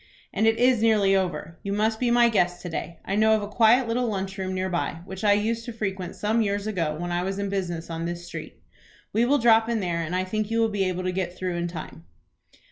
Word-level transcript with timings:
"And 0.33 0.47
it 0.47 0.57
is 0.57 0.81
nearly 0.81 1.15
over. 1.15 1.59
You 1.61 1.73
must 1.73 1.99
be 1.99 2.09
my 2.09 2.27
guest 2.27 2.63
to 2.63 2.69
day. 2.69 2.97
I 3.05 3.15
know 3.15 3.35
of 3.35 3.43
a 3.43 3.47
quiet 3.47 3.87
little 3.87 4.07
lunch 4.07 4.35
room 4.39 4.51
near 4.55 4.67
by, 4.67 5.01
which 5.05 5.23
I 5.23 5.33
used 5.33 5.63
to 5.65 5.71
frequent 5.71 6.15
some 6.15 6.41
years 6.41 6.65
ago 6.65 6.95
when 6.99 7.11
I 7.11 7.21
was 7.21 7.37
in 7.37 7.49
business 7.49 7.87
on 7.87 8.05
this 8.05 8.25
street. 8.25 8.63
We 9.13 9.25
will 9.25 9.37
drop 9.37 9.69
in 9.69 9.79
there 9.79 10.01
and 10.01 10.15
I 10.15 10.23
think 10.23 10.49
you 10.49 10.59
will 10.59 10.69
be 10.69 10.85
able 10.85 11.03
to 11.03 11.11
get 11.11 11.37
through 11.37 11.53
in 11.55 11.67
time." 11.67 12.05